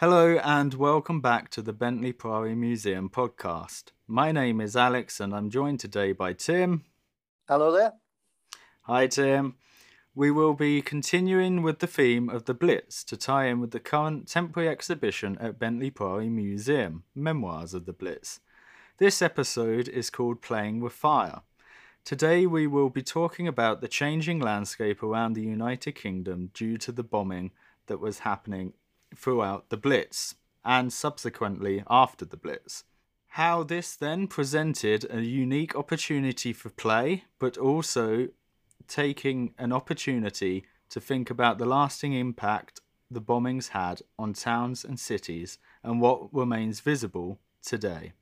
[0.00, 3.92] Hello and welcome back to the Bentley Priory Museum podcast.
[4.06, 6.84] My name is Alex and I'm joined today by Tim.
[7.48, 7.94] Hello there.
[8.82, 9.54] Hi, Tim.
[10.14, 13.80] We will be continuing with the theme of the Blitz to tie in with the
[13.80, 18.40] current temporary exhibition at Bentley Priory Museum, Memoirs of the Blitz.
[18.98, 21.40] This episode is called Playing with Fire.
[22.04, 26.92] Today we will be talking about the changing landscape around the United Kingdom due to
[26.92, 27.52] the bombing
[27.86, 28.74] that was happening
[29.14, 30.34] throughout the Blitz
[30.64, 32.84] and subsequently after the Blitz.
[33.28, 38.28] How this then presented a unique opportunity for play, but also
[38.88, 44.98] taking an opportunity to think about the lasting impact the bombings had on towns and
[44.98, 48.12] cities and what remains visible today.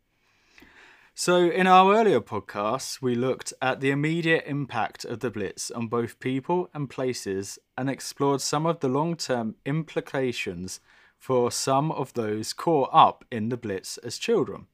[1.17, 5.87] So, in our earlier podcasts, we looked at the immediate impact of the Blitz on
[5.87, 10.81] both people and places and explored some of the long term implications
[11.17, 14.67] for some of those caught up in the Blitz as children.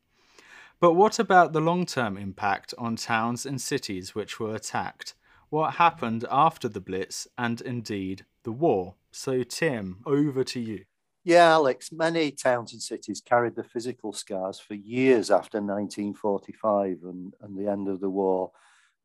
[0.80, 5.12] But what about the long term impact on towns and cities which were attacked?
[5.50, 8.94] What happened after the Blitz and indeed the war?
[9.12, 10.86] So, Tim, over to you.
[11.22, 17.34] Yeah, Alex, many towns and cities carried the physical scars for years after 1945 and,
[17.42, 18.52] and the end of the war,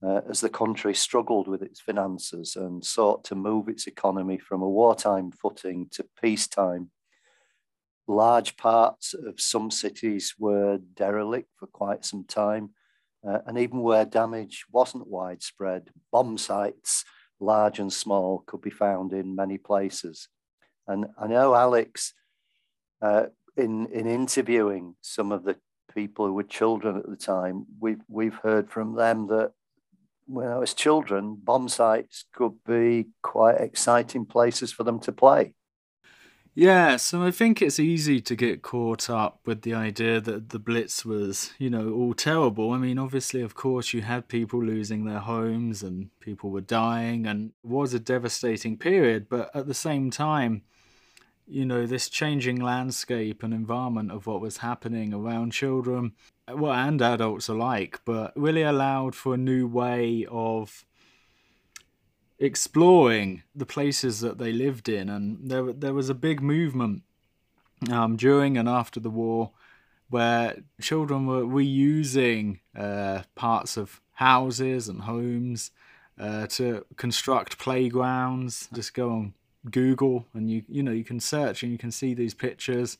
[0.01, 4.61] uh, as the country struggled with its finances and sought to move its economy from
[4.61, 6.89] a wartime footing to peacetime.
[8.07, 12.69] Large parts of some cities were derelict for quite some time,
[13.27, 17.03] uh, and even where damage wasn't widespread, bomb sites,
[17.41, 20.29] large and small, could be found in many places.
[20.87, 22.13] And I know Alex,
[23.01, 25.57] uh, in in interviewing some of the
[25.93, 29.53] people who were children at the time, we've we've heard from them that
[30.27, 35.53] when I was children, bomb sites could be quite exciting places for them to play.
[36.57, 40.59] Yeah, so I think it's easy to get caught up with the idea that the
[40.59, 42.71] Blitz was, you know, all terrible.
[42.71, 47.27] I mean, obviously, of course, you had people losing their homes and people were dying,
[47.27, 49.27] and it was a devastating period.
[49.27, 50.61] But at the same time,
[51.47, 56.13] you know, this changing landscape and environment of what was happening around children,
[56.47, 60.85] well, and adults alike, but really allowed for a new way of
[62.39, 65.09] exploring the places that they lived in.
[65.09, 67.03] And there, there was a big movement
[67.91, 69.51] um, during and after the war
[70.09, 75.71] where children were reusing uh, parts of houses and homes
[76.19, 78.69] uh, to construct playgrounds.
[78.73, 79.33] Just go on
[79.71, 82.97] Google and you you know you can search and you can see these pictures.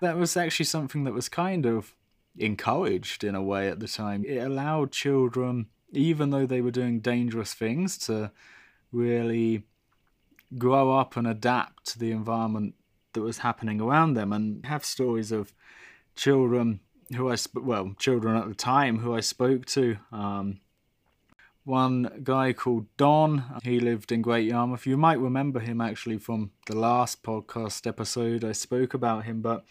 [0.00, 1.94] That was actually something that was kind of
[2.38, 4.24] encouraged in a way at the time.
[4.24, 8.30] It allowed children, even though they were doing dangerous things, to
[8.92, 9.64] really
[10.56, 12.74] grow up and adapt to the environment
[13.12, 15.52] that was happening around them and have stories of
[16.16, 16.80] children
[17.16, 20.60] who I sp- well children at the time who I spoke to um,
[21.64, 23.60] one guy called Don.
[23.62, 24.86] He lived in Great Yarmouth.
[24.86, 28.44] You might remember him actually from the last podcast episode.
[28.44, 29.64] I spoke about him, but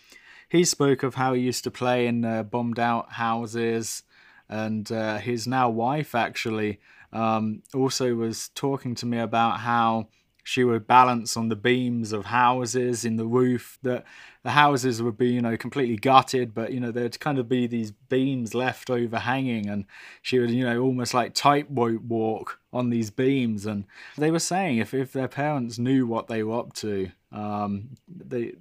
[0.50, 4.04] he spoke of how he used to play in uh, bombed out houses,
[4.48, 6.80] and uh, his now wife actually
[7.14, 10.10] um, also was talking to me about how
[10.50, 14.04] she would balance on the beams of houses in the roof that
[14.42, 17.68] the houses would be you know completely gutted but you know there'd kind of be
[17.68, 19.86] these beams left overhanging and
[20.24, 23.68] she would you know almost like tightrope walk on these beams.
[23.68, 23.86] And
[24.18, 28.54] they were saying if, if their parents knew what they were up to um, they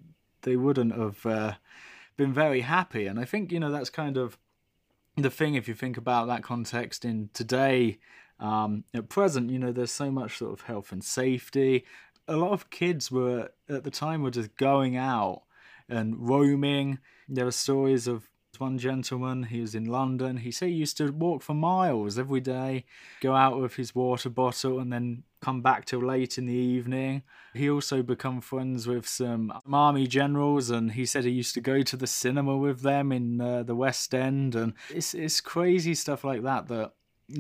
[0.43, 1.55] they wouldn't have uh,
[2.19, 3.07] been very happy.
[3.07, 4.37] And i think you know that's kind of
[5.17, 7.99] the thing if you think about that context in today
[8.41, 11.85] um, at present, you know, there's so much sort of health and safety.
[12.27, 15.43] A lot of kids were at the time were just going out
[15.89, 16.99] and roaming.
[17.29, 18.29] There were stories of
[18.61, 20.39] one gentleman, he was in London.
[20.39, 22.85] He said he used to walk for miles every day,
[23.21, 27.23] go out with his water bottle, and then come back till late in the evening.
[27.55, 31.83] He also become friends with some army generals, and he said he used to go
[31.83, 34.55] to the cinema with them in uh, the West End.
[34.55, 36.93] And it's it's crazy stuff like that that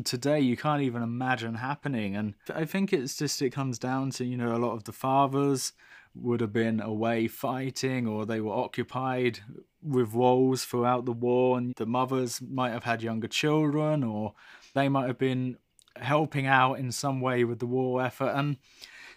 [0.04, 2.16] today you can't even imagine happening.
[2.16, 4.92] And i think it's just it comes down to you know a lot of the
[4.92, 5.72] fathers
[6.14, 9.40] would have been away fighting or they were occupied
[9.82, 14.34] with roles throughout the war and the mothers might have had younger children or
[14.74, 15.56] they might have been
[15.96, 18.32] helping out in some way with the war effort.
[18.34, 18.56] And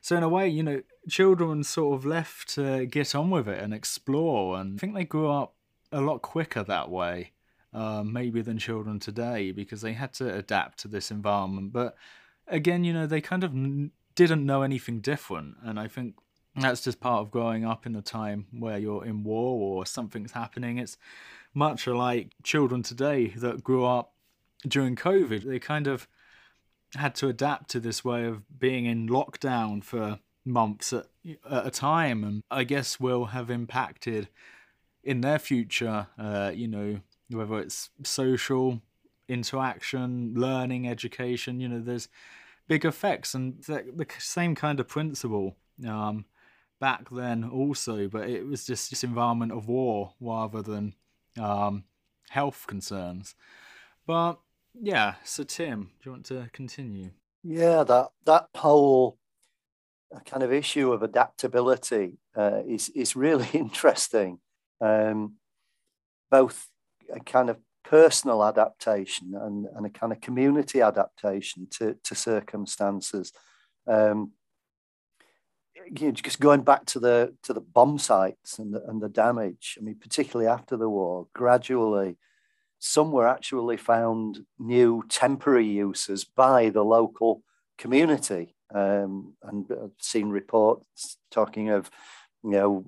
[0.01, 3.62] so in a way you know children sort of left to get on with it
[3.62, 4.59] and explore.
[4.59, 5.53] And i think they grew up
[5.91, 7.31] a lot quicker that way
[7.73, 11.71] uh, maybe than children today because they had to adapt to this environment.
[11.73, 11.95] But
[12.47, 16.15] again, you know, they kind of n- didn't know anything different, and I think
[16.56, 20.33] that's just part of growing up in a time where you're in war or something's
[20.33, 20.77] happening.
[20.77, 20.97] It's
[21.53, 24.13] much like children today that grew up
[24.67, 25.44] during COVID.
[25.44, 26.07] They kind of
[26.95, 31.07] had to adapt to this way of being in lockdown for months at,
[31.50, 34.27] at a time, and I guess will have impacted
[35.03, 36.07] in their future.
[36.17, 37.00] Uh, you know,
[37.33, 38.81] whether it's social
[39.28, 41.60] interaction, learning, education.
[41.60, 42.07] You know, there's
[42.68, 45.56] big effects, and the, same kind of principle.
[45.88, 46.25] Um,
[46.80, 50.95] back then also, but it was just this environment of war rather than
[51.39, 51.83] um,
[52.30, 53.36] health concerns.
[54.06, 54.39] But
[54.74, 57.12] yeah, so Tim, do you want to continue?
[57.44, 59.18] Yeah, that that whole
[60.13, 64.39] uh, kind of issue of adaptability uh, is is really interesting.
[64.81, 65.36] Um,
[66.31, 66.70] both
[67.13, 73.34] a kind of personal adaptation and, and a kind of community adaptation to, to circumstances.
[73.88, 74.31] Um,
[75.94, 79.10] you know, just going back to the to the bomb sites and the, and the
[79.10, 79.78] damage.
[79.80, 82.18] I mean, particularly after the war, gradually,
[82.80, 87.44] some were actually found new temporary uses by the local
[87.78, 88.56] community.
[88.74, 91.90] Um, and I've seen reports talking of,
[92.44, 92.86] you know,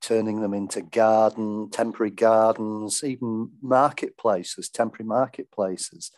[0.00, 6.10] turning them into garden, temporary gardens, even marketplaces, temporary marketplaces.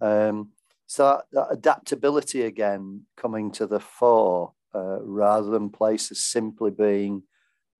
[0.00, 0.50] Um,
[0.86, 7.22] so that, that adaptability again coming to the fore uh, rather than places simply being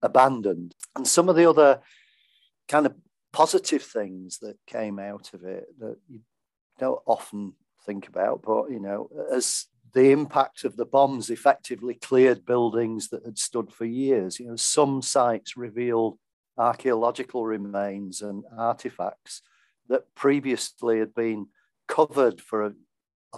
[0.02, 0.74] abandoned.
[0.94, 1.80] And some of the other
[2.68, 2.94] kind of
[3.32, 6.20] positive things that came out of it that you
[6.78, 12.44] don't often think about, but you know, as the impact of the bombs effectively cleared
[12.44, 14.38] buildings that had stood for years.
[14.38, 16.18] You know, some sites revealed
[16.56, 19.42] archaeological remains and artifacts
[19.88, 21.46] that previously had been
[21.86, 22.72] covered for a,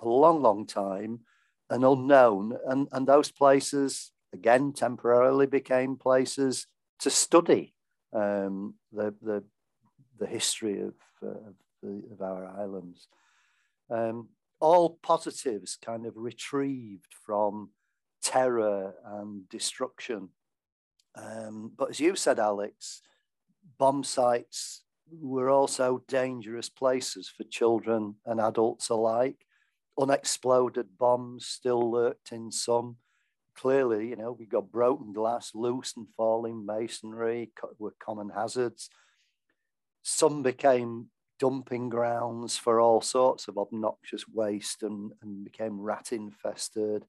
[0.02, 1.20] a long, long time
[1.69, 2.56] and unknown.
[2.67, 6.67] And, and those places, again, temporarily became places
[7.00, 7.75] to study
[8.12, 9.44] um, the, the,
[10.19, 13.06] the history of, uh, of, the, of, our islands.
[13.88, 14.29] Um,
[14.60, 17.70] all positives kind of retrieved from
[18.22, 20.28] terror and destruction.
[21.16, 23.02] Um, but as you said, Alex,
[23.78, 29.44] bomb sites were also dangerous places for children and adults alike
[30.00, 32.96] unexploded bombs still lurked in some.
[33.54, 38.88] Clearly, you know, we got broken glass, loose and falling masonry were common hazards.
[40.02, 41.08] Some became
[41.40, 47.04] dumping grounds for all sorts of obnoxious waste and, and became rat infested.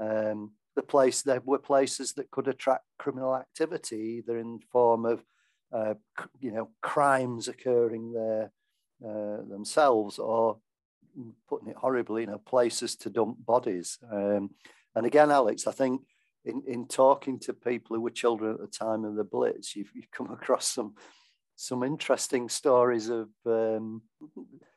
[0.00, 5.22] Um, the place there were places that could attract criminal activity, either in form of
[5.72, 5.94] uh,
[6.40, 8.50] you know crimes occurring there
[9.04, 10.58] uh, themselves or
[11.48, 13.98] putting it horribly, you know, places to dump bodies.
[14.10, 14.50] Um,
[14.94, 16.02] and again, Alex, I think
[16.44, 19.90] in, in talking to people who were children at the time of the Blitz, you've,
[19.94, 20.94] you've come across some
[21.56, 24.02] some interesting stories of um,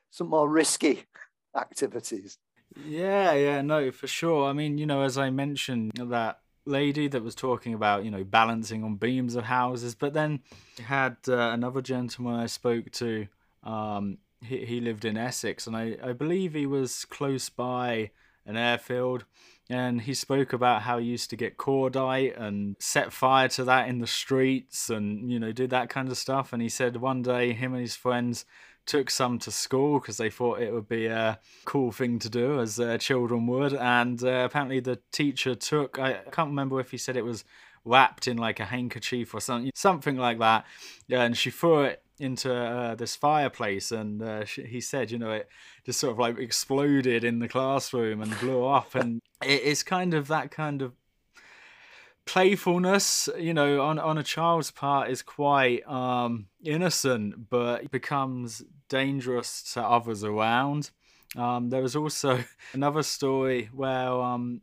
[0.10, 1.04] some more risky
[1.56, 2.38] activities.
[2.86, 4.48] Yeah, yeah, no, for sure.
[4.48, 8.24] I mean, you know, as I mentioned, that lady that was talking about, you know,
[8.24, 10.42] balancing on beams of houses, but then
[10.86, 13.28] had uh, another gentleman I spoke to
[13.64, 18.12] um, he, he lived in Essex, and I, I believe he was close by
[18.46, 19.26] an airfield.
[19.69, 23.88] And he spoke about how he used to get cordite and set fire to that
[23.88, 26.51] in the streets and, you know, do that kind of stuff.
[26.54, 28.45] And he said one day him and his friends
[28.88, 32.59] took some to school because they thought it would be a cool thing to do,
[32.59, 33.73] as uh, children would.
[33.73, 37.44] And uh, apparently the teacher took, I can't remember if he said it was
[37.85, 40.66] wrapped in like a handkerchief or something, something like that.
[41.11, 45.31] And she threw it into uh, this fireplace, and uh, she, he said, you know,
[45.31, 45.49] it
[45.85, 50.14] just sort of like exploded in the classroom and blew up, and it, it's kind
[50.14, 50.94] of that kind of
[52.26, 58.64] playfulness, you know, on on a child's part is quite um, innocent, but it becomes
[58.90, 60.92] dangerous to others around.
[61.35, 64.61] Um, there was also another story where um,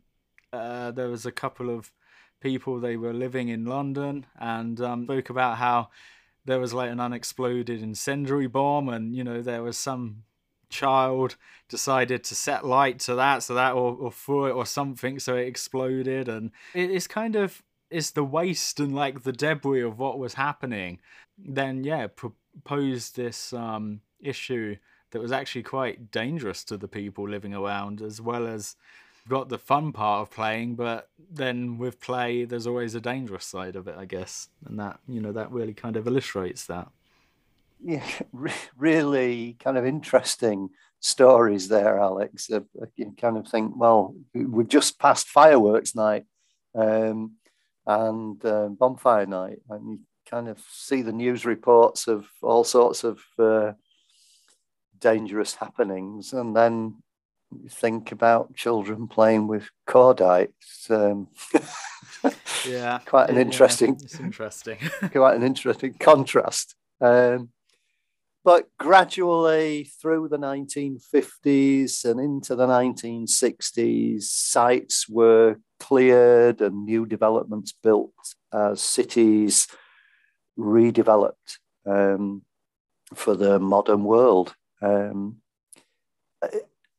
[0.53, 1.91] uh, there was a couple of
[2.39, 5.89] people they were living in London and um, spoke about how
[6.47, 10.23] there was like an unexploded incendiary bomb, and you know there was some
[10.69, 11.35] child
[11.69, 15.35] decided to set light to that, so that or, or threw it or something, so
[15.35, 20.17] it exploded, and it's kind of it's the waste and like the debris of what
[20.17, 20.99] was happening.
[21.37, 24.77] Then yeah, proposed this um, issue
[25.11, 28.75] that was actually quite dangerous to the people living around, as well as
[29.27, 33.75] got the fun part of playing, but then with play, there's always a dangerous side
[33.75, 36.89] of it, I guess, and that you know that really kind of illustrates that.
[37.83, 38.05] Yeah,
[38.77, 40.69] really kind of interesting
[40.99, 42.49] stories there, Alex.
[42.95, 46.25] You kind of think, well, we've just passed fireworks night.
[46.75, 47.37] Um,
[47.87, 53.03] and uh, bonfire night, and you kind of see the news reports of all sorts
[53.05, 53.71] of uh,
[54.99, 57.01] dangerous happenings, and then
[57.51, 60.89] you think about children playing with cordites.
[60.89, 61.27] Um,
[62.67, 63.99] yeah, quite an interesting.
[63.99, 64.77] Yeah, interesting.
[65.11, 66.75] quite an interesting contrast.
[66.99, 67.49] Um,
[68.43, 77.73] but gradually through the 1950s and into the 1960s, sites were cleared and new developments
[77.83, 78.13] built
[78.53, 79.67] as cities
[80.57, 82.41] redeveloped um,
[83.13, 84.55] for the modern world.
[84.81, 85.41] Um,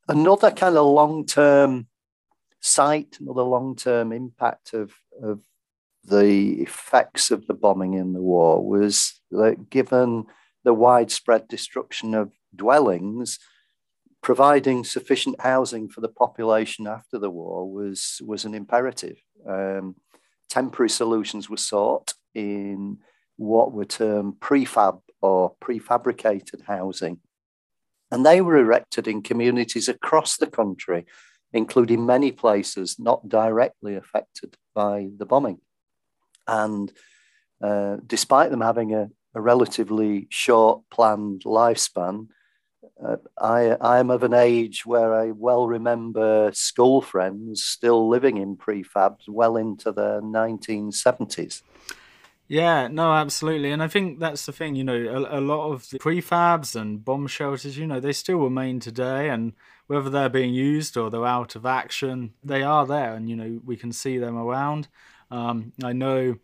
[0.08, 1.86] another kind of long term
[2.60, 5.40] sight, another long term impact of, of
[6.04, 10.24] the effects of the bombing in the war was that given
[10.64, 13.38] the widespread destruction of dwellings,
[14.22, 19.16] providing sufficient housing for the population after the war was, was an imperative.
[19.48, 19.96] Um,
[20.48, 22.98] temporary solutions were sought in
[23.36, 27.20] what were termed prefab or prefabricated housing.
[28.10, 31.06] And they were erected in communities across the country,
[31.52, 35.60] including many places not directly affected by the bombing.
[36.46, 36.90] And
[37.62, 42.28] uh, despite them having a, a relatively short planned lifespan,
[43.04, 48.38] uh, I, I am of an age where I well remember school friends still living
[48.38, 51.62] in prefabs well into the 1970s.
[52.48, 53.70] Yeah, no, absolutely.
[53.72, 57.04] And I think that's the thing, you know, a, a, lot of the prefabs and
[57.04, 59.28] bomb shelters, you know, they still remain today.
[59.28, 59.52] And
[59.86, 63.12] whether they're being used or they're out of action, they are there.
[63.14, 64.88] And, you know, we can see them around.
[65.30, 66.36] Um, I know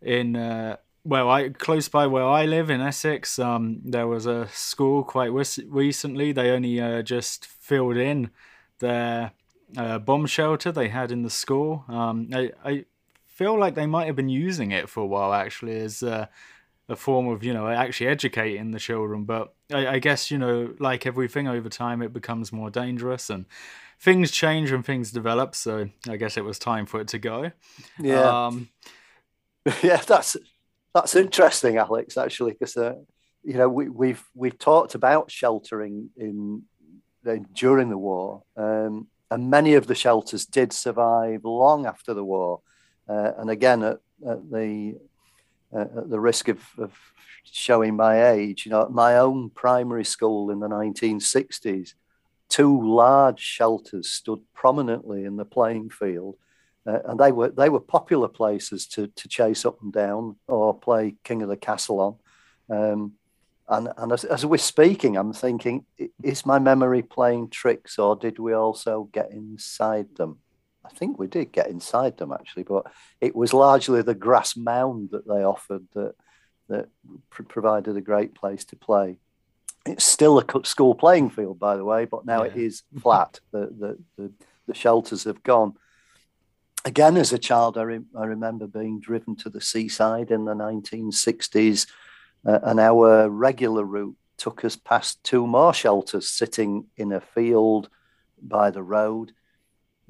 [0.00, 4.48] in uh, well, I close by where I live in Essex, um, there was a
[4.48, 6.32] school quite recently.
[6.32, 8.30] They only uh, just filled in
[8.78, 9.32] their
[9.76, 11.84] uh, bomb shelter they had in the school.
[11.88, 12.84] Um, I, I
[13.32, 16.26] feel like they might have been using it for a while actually as uh,
[16.88, 19.24] a form of you know actually educating the children.
[19.24, 23.46] But I, I guess you know like everything over time, it becomes more dangerous and
[23.98, 25.54] things change and things develop.
[25.54, 27.52] So I guess it was time for it to go.
[27.98, 28.46] Yeah.
[28.46, 28.68] Um,
[29.82, 30.36] yeah, that's
[30.94, 32.16] that's interesting, Alex.
[32.16, 32.94] Actually, because uh,
[33.42, 36.62] you know we, we've we've talked about sheltering in,
[37.24, 42.24] in during the war, um, and many of the shelters did survive long after the
[42.24, 42.60] war.
[43.08, 44.96] Uh, and again, at, at the
[45.74, 46.92] uh, at the risk of, of,
[47.44, 51.94] showing my age, you know, at my own primary school in the 1960s,
[52.48, 56.36] two large shelters stood prominently in the playing field
[56.86, 60.76] uh, and they were they were popular places to to chase up and down or
[60.76, 62.18] play King of the Castle
[62.68, 62.76] on.
[62.76, 63.12] Um,
[63.68, 65.84] and and as, as, we're speaking, I'm thinking,
[66.22, 70.38] is my memory playing tricks, or did we also get inside them?
[70.84, 72.86] I think we did get inside them actually, but
[73.20, 76.14] it was largely the grass mound that they offered that
[76.68, 76.88] that
[77.30, 79.18] pr- provided a great place to play.
[79.84, 82.50] It's still a school playing field, by the way, but now yeah.
[82.50, 83.40] it is flat.
[83.52, 84.32] the, the, the
[84.68, 85.74] the shelters have gone
[86.84, 90.54] again, as a child, I, re- I, remember being driven to the seaside in the
[90.54, 91.86] 1960s,
[92.46, 97.88] uh, and our regular route took us past two more shelters sitting in a field
[98.42, 99.32] by the road.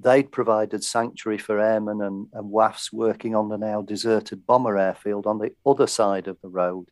[0.03, 5.27] They'd provided sanctuary for airmen and, and WAAFs working on the now deserted bomber airfield
[5.27, 6.89] on the other side of the road.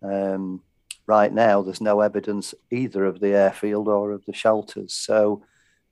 [0.00, 0.62] Um,
[1.06, 4.94] right now, there's no evidence either of the airfield or of the shelters.
[4.94, 5.44] So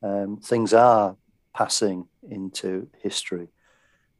[0.03, 1.17] um, things are
[1.55, 3.49] passing into history.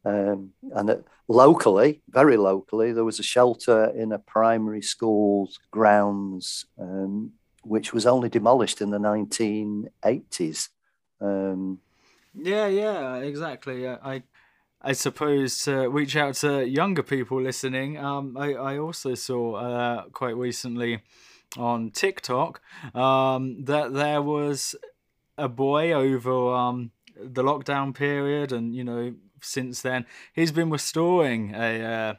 [0.03, 7.31] Um, and locally, very locally, there was a shelter in a primary school's grounds, um,
[7.63, 10.69] which was only demolished in the 1980s.
[11.21, 11.79] Um,
[12.33, 13.87] yeah, yeah, exactly.
[13.87, 14.23] I,
[14.81, 17.97] I suppose to reach out to younger people listening.
[17.97, 21.03] Um, I, I also saw uh, quite recently
[21.57, 22.61] on TikTok
[22.95, 24.75] um, that there was
[25.37, 31.53] a boy over um, the lockdown period, and you know since then he's been restoring
[31.55, 31.83] a.
[31.83, 32.13] Uh,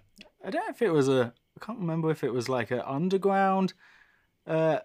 [0.45, 1.33] I don't know if it was a.
[1.61, 3.75] I can't remember if it was like an underground
[4.47, 4.79] uh,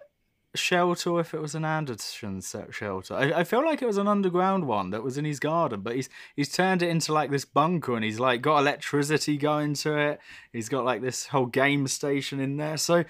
[0.54, 2.40] shelter if it was an Anderson
[2.70, 3.14] shelter.
[3.14, 5.96] I, I feel like it was an underground one that was in his garden, but
[5.96, 9.96] he's he's turned it into like this bunker and he's like got electricity going to
[9.96, 10.20] it.
[10.52, 12.76] He's got like this whole game station in there.
[12.76, 13.04] So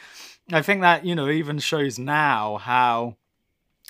[0.53, 3.17] I think that, you know, even shows now how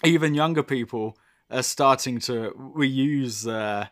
[0.04, 1.16] even younger people
[1.50, 3.86] are starting to reuse uh,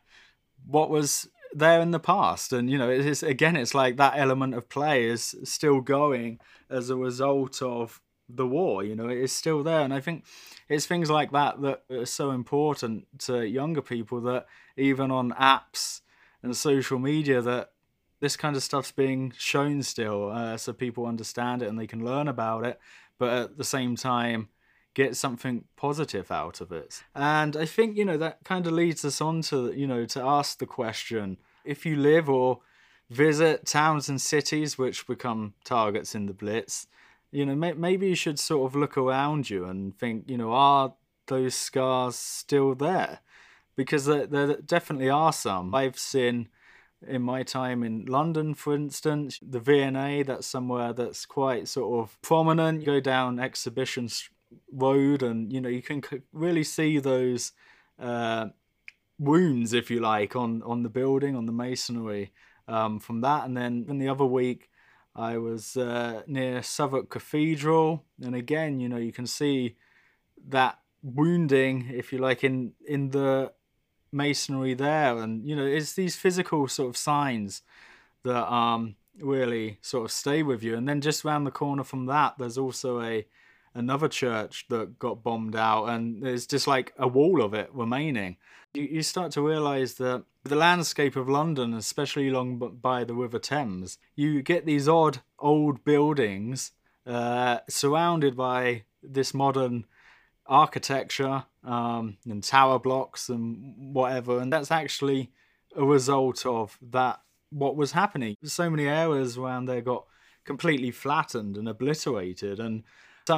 [0.67, 4.53] what was there in the past and you know it's again it's like that element
[4.53, 9.33] of play is still going as a result of the war you know it is
[9.33, 9.81] still there.
[9.81, 10.25] And i think
[10.69, 16.01] it's things like that that are so important to younger people that even on apps
[16.43, 17.71] and social media that
[18.21, 22.05] this kind of stuff's being shown still uh, so people understand it and they can
[22.05, 22.81] learn about it
[23.19, 24.49] but at the same time
[24.95, 27.05] get something positive out of it.
[27.15, 30.23] And i think you know that kind of leads us on to you know to
[30.23, 32.61] ask the question if you live or
[33.11, 36.87] visit towns and cities which become targets in the blitz
[37.37, 40.53] you know may- maybe you should sort of look around you and think you know
[40.53, 40.95] are
[41.27, 43.21] those scars still there
[43.77, 46.49] because there, there definitely are some i've seen
[47.07, 52.21] in my time in London, for instance, the V&A, that's somewhere that's quite sort of
[52.23, 52.81] prominent.
[52.81, 54.09] You go down Exhibition
[54.73, 56.03] Road, and you know you can
[56.33, 57.53] really see those
[57.99, 58.47] uh,
[59.19, 62.33] wounds, if you like, on on the building, on the masonry
[62.67, 63.45] um, from that.
[63.45, 64.71] And then in the other week,
[65.17, 69.77] I was uh, near Southwark Cathedral, and again, you know, you can see
[70.49, 73.53] that wounding, if you like, in in the
[74.13, 77.63] masonry there, and you know, it's these physical sort of signs
[78.25, 80.77] that um really sort of stay with you.
[80.77, 83.27] And then just around the corner from that, there's also a
[83.75, 88.37] another church that got bombed out, and there's just like a wall of it remaining.
[88.75, 93.39] You, you start to realise that the landscape of London, especially along by the River
[93.39, 96.73] Thames, you get these odd old buildings
[97.07, 99.85] uh, surrounded by this modern
[100.47, 104.39] architecture um, and tower blocks and whatever.
[104.41, 105.31] And that's actually
[105.77, 108.37] a result of that, what was happening.
[108.45, 110.07] So many areas around there got
[110.45, 112.61] completely flattened and obliterated.
[112.61, 112.85] And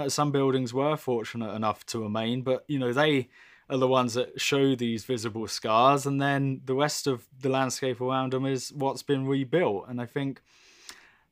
[0.09, 3.29] some buildings were fortunate enough to remain, but you know, they
[3.71, 6.07] are the ones that show these visible scars.
[6.07, 9.87] And then the rest of the landscape around them is what's been rebuilt.
[9.89, 10.41] And I think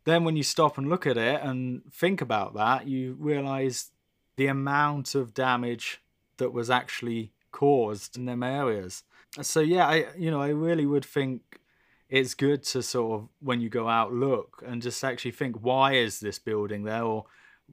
[0.05, 3.91] then when you stop and look at it and think about that, you realize
[4.37, 6.01] the amount of damage
[6.37, 9.03] that was actually caused in them areas.
[9.43, 11.61] So yeah, I you know I really would think
[12.09, 15.95] it's good to sort of when you go out look and just actually think why
[15.95, 17.25] is this building there or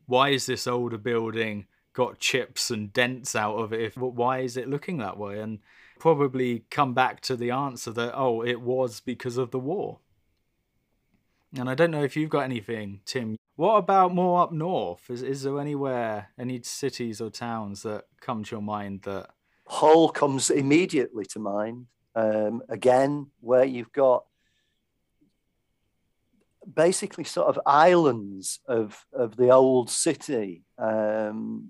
[0.07, 4.57] why is this older building got chips and dents out of it if why is
[4.57, 5.59] it looking that way and
[5.99, 9.99] probably come back to the answer that oh it was because of the war
[11.57, 15.09] and i don't know if you've got anything tim what about more up north?
[15.09, 19.29] Is is there anywhere, any cities or towns that come to your mind that?
[19.67, 21.85] Hull comes immediately to mind.
[22.15, 24.25] Um, again, where you've got
[26.71, 31.69] basically sort of islands of of the old city, um,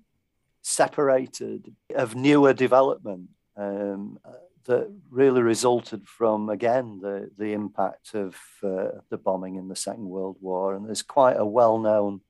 [0.63, 3.29] separated of newer development.
[3.55, 4.19] Um,
[4.65, 10.05] that really resulted from again the the impact of uh, the bombing in the Second
[10.05, 12.21] World War, and there's quite a well-known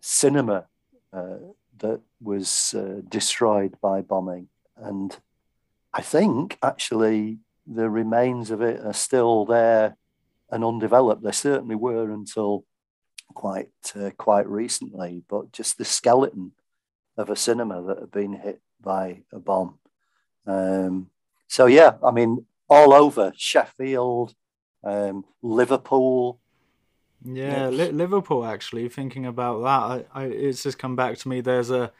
[0.00, 0.66] cinema
[1.12, 1.36] uh,
[1.78, 5.16] that was uh, destroyed by bombing, and
[5.92, 9.96] I think actually the remains of it are still there
[10.50, 11.22] and undeveloped.
[11.22, 12.64] They certainly were until
[13.34, 16.52] quite uh, quite recently, but just the skeleton
[17.20, 19.78] of a cinema that had been hit by a bomb.
[20.46, 21.10] Um,
[21.46, 24.34] so yeah, I mean, all over Sheffield,
[24.84, 26.40] um, Liverpool.
[27.24, 28.44] Yeah, Li- Liverpool.
[28.44, 31.40] Actually, thinking about that, I, I, it's just come back to me.
[31.40, 31.92] There's a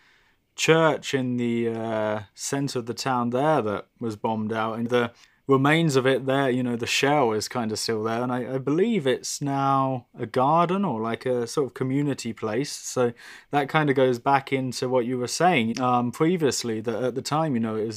[0.57, 5.13] church in the uh, centre of the town there that was bombed out, and the
[5.51, 8.55] remains of it there, you know, the shell is kind of still there, and I,
[8.55, 12.73] I, believe it's now a garden or like a sort of community place.
[12.73, 13.13] So
[13.51, 16.81] that kind of goes back into what you were saying um, previously.
[16.81, 17.91] That at the time, you know,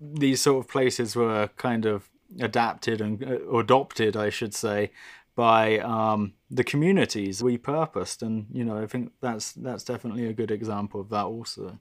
[0.00, 4.90] these sort of places were kind of adapted and uh, adopted, I should say,
[5.34, 10.50] by um, the communities repurposed, and you know I think that's that's definitely a good
[10.50, 11.78] example of that also.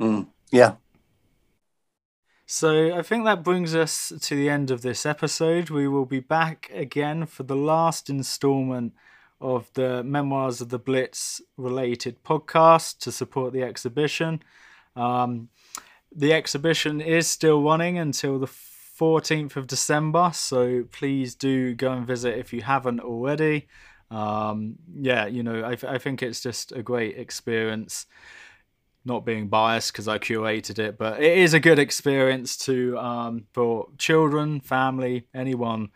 [0.00, 0.74] Mm, yeah.
[2.48, 5.68] So I think that brings us to the end of this episode.
[5.68, 8.94] We will be back again for the last installment
[9.40, 14.44] of the Memoirs of the Blitz related podcast to support the exhibition.
[14.94, 15.48] Um,
[16.14, 22.06] the exhibition is still running until the 14th of December, so please do go and
[22.06, 23.66] visit if you haven't already.
[24.08, 28.06] Um, yeah, you know, I, I think it's just a great experience.
[29.06, 33.46] Not being biased because I curated it, but it is a good experience to um,
[33.52, 35.90] for children, family, anyone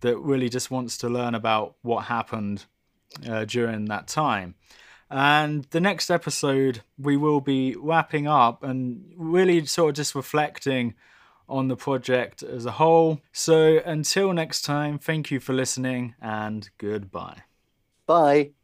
[0.00, 2.64] that really just wants to learn about what happened
[3.26, 4.56] uh, during that time.
[5.08, 10.94] And the next episode, we will be wrapping up and really sort of just reflecting
[11.48, 13.20] on the project as a whole.
[13.32, 17.42] So until next time, thank you for listening and goodbye.
[18.06, 18.55] Bye.